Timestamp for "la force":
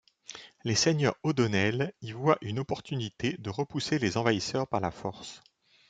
4.79-5.43